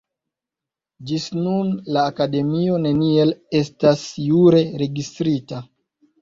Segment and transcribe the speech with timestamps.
[1.09, 5.63] Ĝis nun la Akademio neniel estas jure registrita.